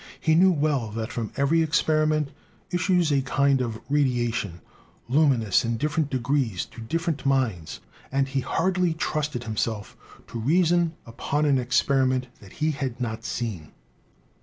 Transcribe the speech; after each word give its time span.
He 0.19 0.33
knew 0.33 0.51
well 0.51 0.89
that 0.93 1.11
from 1.11 1.31
every 1.37 1.61
experiment 1.61 2.31
issues 2.71 3.11
a 3.11 3.21
kind 3.21 3.61
of 3.61 3.79
radiation, 3.87 4.59
lumi 5.07 5.37
nous 5.41 5.63
in 5.63 5.77
different 5.77 6.09
degrees 6.09 6.65
to 6.71 6.81
different 6.81 7.23
minds, 7.23 7.81
and 8.11 8.27
he 8.27 8.39
hardly 8.39 8.95
trusted 8.95 9.43
himself 9.43 9.95
to 10.25 10.39
reason 10.39 10.93
upon 11.05 11.45
an 11.45 11.59
experiment 11.59 12.29
that 12.39 12.53
he 12.53 12.71
had 12.71 12.99
not 12.99 13.23
seen. 13.23 13.73